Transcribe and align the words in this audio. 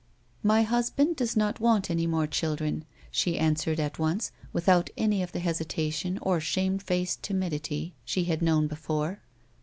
"My 0.51 0.63
husband 0.63 1.15
does 1.15 1.37
not 1.37 1.59
want 1.59 1.91
any 1.91 2.07
more 2.07 2.25
children," 2.25 2.85
she 3.11 3.37
answered 3.37 3.79
at 3.79 3.99
once, 3.99 4.31
without 4.51 4.89
any 4.97 5.21
of 5.21 5.31
the 5.31 5.37
hesitation 5.39 6.17
or 6.23 6.39
shame 6.39 6.79
faced 6.79 7.21
timidity 7.21 7.93
she 8.03 8.23
had 8.23 8.43
shown 8.43 8.65
before. 8.65 9.19